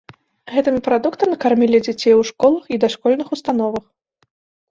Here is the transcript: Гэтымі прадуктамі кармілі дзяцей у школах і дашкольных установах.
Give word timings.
Гэтымі 0.53 0.79
прадуктамі 0.87 1.35
кармілі 1.43 1.81
дзяцей 1.85 2.13
у 2.21 2.25
школах 2.29 2.63
і 2.77 2.79
дашкольных 2.85 3.27
установах. 3.37 3.85